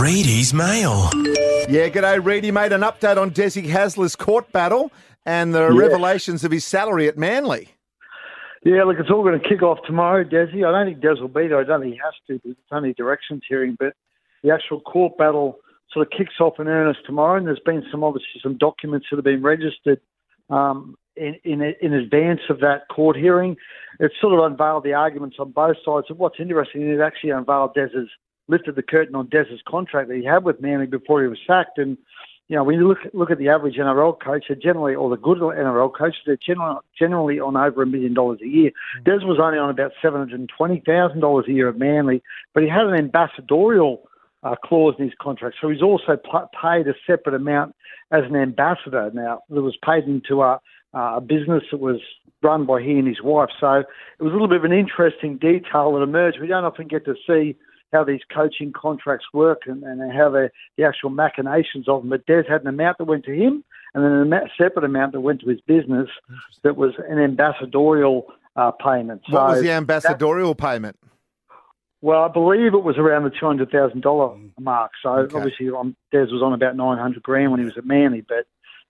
[0.00, 1.10] Ready's Mail.
[1.68, 2.50] Yeah, g'day, Reedy.
[2.50, 4.90] Made an update on Desi Hasler's court battle
[5.26, 7.68] and the revelations of his salary at Manly.
[8.64, 10.66] Yeah, look, it's all going to kick off tomorrow, Desi.
[10.66, 11.60] I don't think Des will be there.
[11.60, 13.76] I don't think he has to because it's only directions hearing.
[13.78, 13.92] But
[14.42, 15.58] the actual court battle
[15.92, 19.16] sort of kicks off in earnest tomorrow, and there's been some obviously some documents that
[19.16, 20.00] have been registered
[20.48, 23.54] um, in, in in advance of that court hearing.
[23.98, 26.06] It sort of unveiled the arguments on both sides.
[26.08, 28.08] And what's interesting is it actually unveiled Des's
[28.50, 31.78] lifted the curtain on Des's contract that he had with Manly before he was sacked.
[31.78, 31.96] And
[32.48, 35.16] you know, when you look look at the average NRL coach, they're generally, or the
[35.16, 38.72] good NRL coaches, they're generally, generally on over a million dollars a year.
[38.98, 39.04] Mm.
[39.04, 42.22] Des was only on about seven hundred and twenty thousand dollars a year at Manly,
[42.52, 44.02] but he had an ambassadorial
[44.42, 47.74] uh, clause in his contract, so he's also p- paid a separate amount
[48.10, 49.10] as an ambassador.
[49.14, 50.60] Now, that was paid into a,
[50.92, 52.00] a business that was
[52.42, 53.50] run by he and his wife.
[53.60, 56.40] So it was a little bit of an interesting detail that emerged.
[56.40, 57.56] We don't often get to see
[57.92, 62.10] how these coaching contracts work and, and how the, the actual machinations of them.
[62.10, 63.64] But Des had an amount that went to him
[63.94, 66.08] and then a separate amount that went to his business
[66.62, 69.22] that was an ambassadorial uh, payment.
[69.28, 70.96] So what was the ambassadorial that, payment?
[72.02, 74.92] Well, I believe it was around the two hundred thousand dollar mark.
[75.02, 75.36] So okay.
[75.36, 78.46] obviously, um, Des was on about nine hundred grand when he was at Manly, but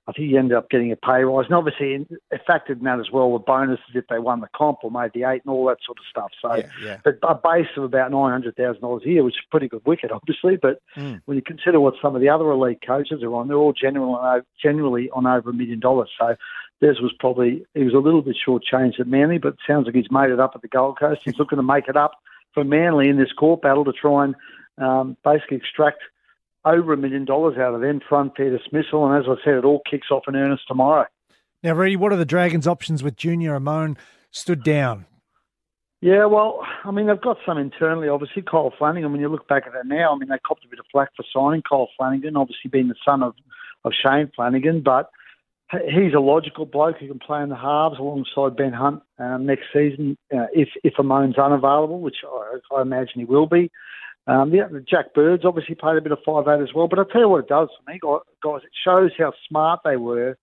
[0.09, 1.47] I think he ended up getting a pay rise.
[1.47, 4.79] And obviously, it factored in that as well with bonuses if they won the comp
[4.83, 6.31] or made the eight and all that sort of stuff.
[6.41, 6.97] So, yeah, yeah.
[7.05, 10.57] but a base of about $900,000 a year, which is pretty good wicket, obviously.
[10.57, 11.21] But mm.
[11.27, 14.13] when you consider what some of the other elite coaches are on, they're all generally
[14.13, 16.11] on, generally on over a million dollars.
[16.19, 16.35] So,
[16.81, 19.95] Des was probably, he was a little bit shortchanged at Manly, but it sounds like
[19.95, 21.21] he's made it up at the Gold Coast.
[21.25, 22.13] He's looking to make it up
[22.55, 24.35] for Manly in this court battle to try and
[24.79, 25.99] um, basically extract–
[26.65, 29.07] over a million dollars out of them for unfair dismissal.
[29.07, 31.07] And as I said, it all kicks off in earnest tomorrow.
[31.63, 33.97] Now, Ready, what are the Dragons' options with Junior Amone
[34.31, 35.07] stood down?
[36.01, 38.09] Yeah, well, I mean, they've got some internally.
[38.09, 40.69] Obviously, Kyle Flanagan, when you look back at that now, I mean, they copped a
[40.69, 43.35] bit of flack for signing Kyle Flanagan, obviously being the son of,
[43.85, 45.11] of Shane Flanagan, but
[45.71, 49.65] he's a logical bloke who can play in the halves alongside Ben Hunt um, next
[49.73, 53.71] season uh, if, if Amone's unavailable, which I, I imagine he will be.
[54.27, 56.89] Um, yeah, Jack Bird's obviously played a bit of five eight as well.
[56.89, 58.61] But I'll tell you what it does for me, guys.
[58.65, 60.37] It shows how smart they were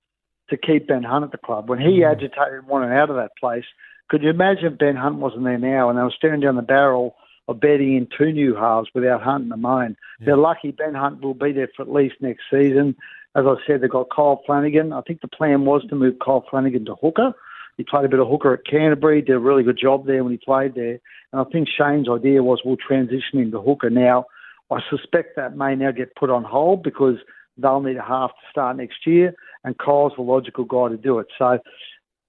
[0.49, 2.11] to keep Ben Hunt at the club when he mm.
[2.11, 3.65] agitated and wanted out of that place.
[4.09, 7.15] Could you imagine Ben Hunt wasn't there now and they were staring down the barrel
[7.47, 9.95] of betting in two new halves without Hunt and Amone?
[10.19, 10.25] Yeah.
[10.27, 12.95] They're lucky Ben Hunt will be there for at least next season.
[13.35, 14.93] As I said, they've got Kyle Flanagan.
[14.93, 17.33] I think the plan was to move Kyle Flanagan to hooker.
[17.77, 20.33] He played a bit of hooker at Canterbury, did a really good job there when
[20.33, 20.99] he played there.
[21.31, 23.89] And I think Shane's idea was we'll transition him to hooker.
[23.89, 24.25] Now,
[24.71, 27.17] I suspect that may now get put on hold because
[27.57, 29.33] they'll need a half to start next year,
[29.63, 31.27] and Kyle's the logical guy to do it.
[31.37, 31.59] So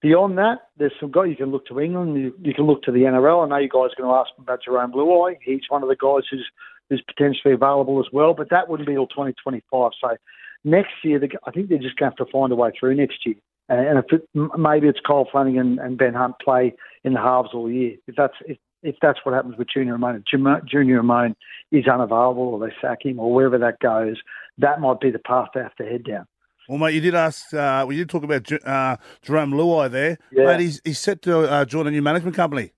[0.01, 2.93] beyond that, there's some guys you can look to England, you, you can look to
[2.93, 3.45] the NRL.
[3.45, 5.37] I know you guys are going to ask about Jarome Luai.
[5.43, 6.47] He's one of the guys who's
[6.89, 9.91] who's potentially available as well, but that wouldn't be till 2025.
[10.01, 10.17] So
[10.65, 13.27] next year, I think they're just going to have to find a way through next
[13.27, 13.35] year.
[13.69, 16.75] And if it, maybe it's Kyle Flanagan and Ben Hunt play
[17.05, 17.97] in the halves all year.
[18.07, 21.35] If that's if, if that's what happens with Junior Amone, Junior Amone
[21.71, 24.17] is unavailable or they sack him or wherever that goes,
[24.57, 26.27] that might be the path they have to head down.
[26.69, 30.19] Well, mate, you did ask, uh, we did talk about uh, Jarome Luai there.
[30.31, 30.45] Yeah.
[30.45, 32.73] Mate, he's, he's set to uh, join a new management company.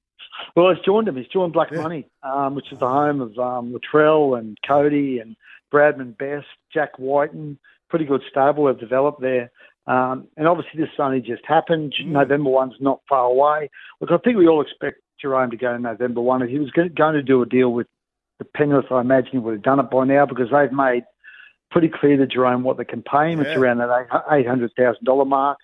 [0.55, 1.17] Well, he's joined him.
[1.17, 1.83] He's joined Black yeah.
[1.83, 5.37] Money, um, which is the home of um, Latrell and Cody and
[5.73, 7.59] Bradman Best, Jack Wighton.
[7.89, 9.51] Pretty good stable they've developed there.
[9.87, 11.95] Um, and obviously, this only just happened.
[12.01, 12.09] Mm.
[12.09, 13.71] November 1's not far away.
[14.01, 16.43] Look, I think we all expect Jarome to go to November 1.
[16.43, 17.87] If he was going to do a deal with
[18.39, 21.05] the Penrith, I imagine he would have done it by now because they've made
[21.71, 23.41] pretty clear to Jarome what they can pay him.
[23.41, 23.49] Yeah.
[23.49, 25.59] It's around that $800,000 mark.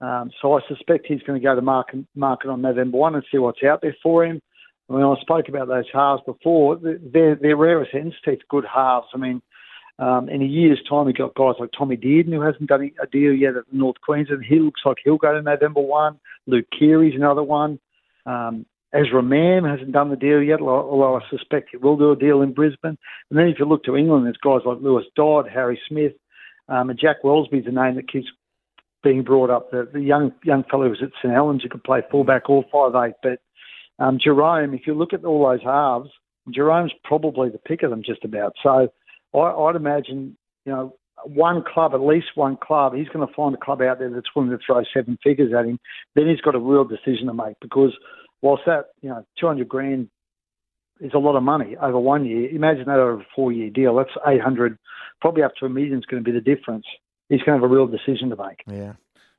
[0.00, 3.24] Um, so I suspect he's going to go to market, market on November 1 and
[3.30, 4.40] see what's out there for him.
[4.90, 6.76] I mean, I spoke about those halves before.
[6.76, 9.06] They're, they're rare as hens teeth, good halves.
[9.14, 9.40] I mean,
[9.98, 13.06] um, in a year's time, we've got guys like Tommy Dearden, who hasn't done a
[13.06, 14.44] deal yet at North Queensland.
[14.44, 16.18] He looks like he'll go to November 1.
[16.46, 17.78] Luke Keary's another one.
[18.26, 22.16] Um, Ezra Mam hasn't done the deal yet, although I suspect he will do a
[22.16, 22.98] deal in Brisbane.
[23.30, 26.12] And then if you look to England, there's guys like Lewis Dodd, Harry Smith,
[26.68, 28.28] um, and Jack Welsby's a name that keeps
[29.02, 29.70] being brought up.
[29.70, 32.94] The, the young young fellow who's at St Helens who could play fullback or five
[32.94, 33.14] eight.
[33.22, 33.40] But
[34.02, 36.10] um, Jarome, if you look at all those halves,
[36.50, 38.54] Jarome's probably the pick of them just about.
[38.62, 38.88] So
[39.34, 40.94] I, I'd imagine, you know,
[41.24, 44.34] one club, at least one club, he's going to find a club out there that's
[44.34, 45.78] willing to throw seven figures at him.
[46.14, 47.92] Then he's got a real decision to make because
[48.40, 50.08] whilst that, you know, 200 grand
[51.00, 53.96] is a lot of money over one year, imagine that over a four year deal.
[53.96, 54.78] That's 800,
[55.20, 56.84] probably up to a million is going to be the difference.
[57.28, 58.62] He's going to have a real decision to make.
[58.66, 58.94] Yeah.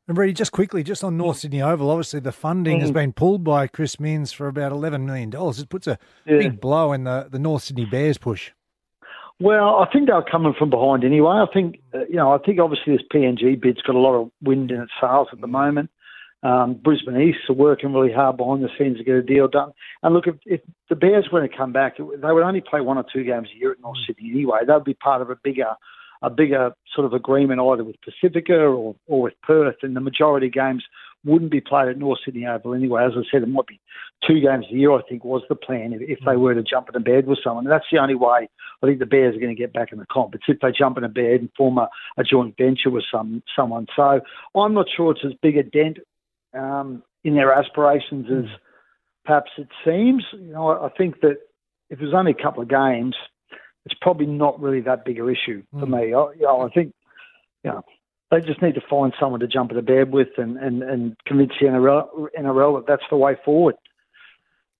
[0.07, 2.81] And Brady, just quickly, just on North Sydney Oval, obviously the funding mm.
[2.81, 5.31] has been pulled by Chris Minns for about $11 million.
[5.33, 6.39] It puts a yeah.
[6.39, 8.51] big blow in the, the North Sydney Bears push.
[9.43, 11.33] Well, I think they're coming from behind anyway.
[11.33, 14.31] I think, uh, you know, I think obviously this PNG bid's got a lot of
[14.41, 15.89] wind in its sails at the moment.
[16.43, 19.73] Um, Brisbane East are working really hard behind the scenes to get a deal done.
[20.01, 22.97] And look, if, if the Bears were to come back, they would only play one
[22.97, 24.59] or two games a year at North Sydney anyway.
[24.65, 25.73] That would be part of a bigger,
[26.21, 29.75] a bigger sort of agreement either with Pacifica or, or with Perth.
[29.81, 30.85] And the majority of games
[31.25, 33.05] wouldn't be played at North Sydney Oval anyway.
[33.05, 33.79] As I said, it might be
[34.27, 34.91] two games a year.
[34.91, 37.39] I think was the plan if, if they were to jump in a bed with
[37.43, 37.65] someone.
[37.65, 38.49] And that's the only way
[38.81, 40.35] I think the Bears are going to get back in the comp.
[40.35, 43.41] It's if they jump in a bed and form a, a joint venture with some
[43.55, 43.87] someone.
[43.95, 44.21] So
[44.55, 45.99] I'm not sure it's as big a dent
[46.53, 48.49] um, in their aspirations as
[49.25, 50.23] perhaps it seems.
[50.33, 51.37] You know, I think that
[51.89, 53.15] if it was only a couple of games,
[53.85, 55.89] it's probably not really that big an issue for Mm.
[55.89, 56.13] me.
[56.13, 56.93] I, you know, I think,
[57.63, 57.81] you know,
[58.33, 61.15] they just need to find someone to jump in the bed with and, and, and
[61.25, 63.75] convince the NRL, NRL that that's the way forward.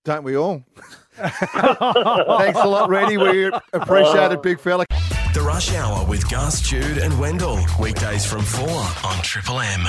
[0.04, 0.64] Don't we all?
[1.14, 3.16] Thanks a lot, Ready.
[3.16, 4.84] We appreciate it, big fella.
[5.32, 7.58] The Rush Hour with Gus, Jude, and Wendell.
[7.80, 9.86] Weekdays from 4 on Triple M.